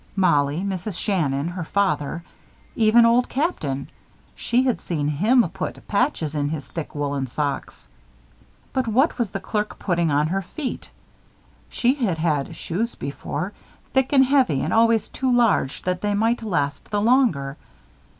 Mollie, 0.15 0.63
Mrs. 0.63 0.97
Shannon, 0.97 1.49
her 1.49 1.63
father 1.63 2.23
even 2.75 3.05
Old 3.05 3.29
Captain. 3.29 3.87
She 4.35 4.63
had 4.63 4.81
seen 4.81 5.07
him 5.07 5.47
put 5.49 5.75
great 5.75 5.87
patches 5.87 6.33
in 6.33 6.49
his 6.49 6.65
thick 6.67 6.95
woolen 6.95 7.27
socks. 7.27 7.87
But 8.73 8.87
what 8.87 9.19
was 9.19 9.29
the 9.29 9.39
clerk 9.39 9.77
putting 9.77 10.09
on 10.09 10.25
her 10.25 10.41
feet! 10.41 10.89
She 11.69 11.93
had 11.93 12.17
had 12.17 12.55
shoes 12.55 12.95
before. 12.95 13.53
Thick 13.93 14.11
and 14.11 14.25
heavy 14.25 14.61
and 14.63 14.73
always 14.73 15.07
too 15.07 15.31
large 15.31 15.83
that 15.83 16.01
they 16.01 16.15
might 16.15 16.41
last 16.41 16.89
the 16.89 16.99
longer. 16.99 17.57